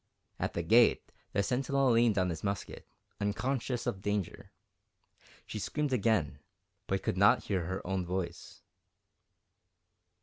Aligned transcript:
At 0.39 0.53
the 0.55 0.63
gate 0.63 1.11
the 1.31 1.43
sentinel 1.43 1.91
leaned 1.91 2.17
on 2.17 2.29
his 2.31 2.43
musket, 2.43 2.87
unconscious 3.19 3.85
of 3.85 4.01
danger. 4.01 4.51
She 5.45 5.59
screamed 5.59 5.93
again, 5.93 6.39
but 6.87 7.03
could 7.03 7.17
not 7.17 7.43
hear 7.43 7.65
her 7.67 7.85
own 7.85 8.03
voice. 8.03 8.63